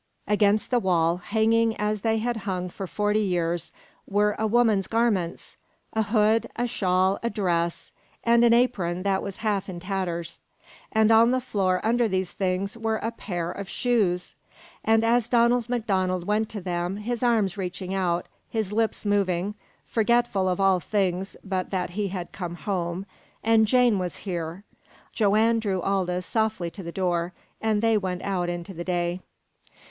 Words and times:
Against 0.27 0.71
the 0.71 0.79
wall, 0.79 1.17
hanging 1.17 1.75
as 1.77 2.01
they 2.01 2.17
had 2.17 2.37
hung 2.37 2.69
for 2.69 2.87
forty 2.87 3.19
years, 3.19 3.71
were 4.07 4.35
a 4.39 4.47
woman's 4.47 4.87
garments: 4.87 5.57
a 5.93 6.01
hood, 6.01 6.49
a 6.55 6.65
shawl, 6.65 7.19
a 7.21 7.29
dress, 7.29 7.91
and 8.23 8.43
an 8.43 8.51
apron 8.51 9.03
that 9.03 9.21
was 9.21 9.37
half 9.45 9.69
in 9.69 9.79
tatters; 9.79 10.41
and 10.91 11.11
on 11.11 11.29
the 11.29 11.39
floor 11.39 11.79
under 11.83 12.07
these 12.07 12.31
things 12.31 12.75
were 12.75 12.97
a 13.03 13.11
pair 13.11 13.51
of 13.51 13.69
shoes. 13.69 14.33
And 14.83 15.03
as 15.03 15.29
Donald 15.29 15.69
MacDonald 15.69 16.25
went 16.25 16.49
to 16.49 16.61
them, 16.61 16.97
his 16.97 17.21
arms 17.21 17.55
reaching 17.55 17.93
out, 17.93 18.25
his 18.49 18.73
lips 18.73 19.05
moving, 19.05 19.53
forgetful 19.85 20.49
of 20.49 20.59
all 20.59 20.79
things 20.79 21.35
but 21.43 21.69
that 21.69 21.91
he 21.91 22.07
had 22.07 22.31
come 22.31 22.55
home, 22.55 23.05
and 23.43 23.67
Jane 23.67 23.99
was 23.99 24.17
here, 24.25 24.63
Joanne 25.13 25.59
drew 25.59 25.79
Aldous 25.79 26.25
softly 26.25 26.71
to 26.71 26.81
the 26.81 26.91
door, 26.91 27.33
and 27.61 27.83
they 27.83 27.99
went 27.99 28.23
out 28.23 28.49
into 28.49 28.73
the 28.73 28.83
day. 28.83 29.21